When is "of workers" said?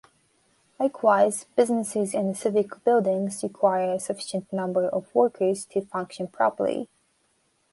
4.89-5.63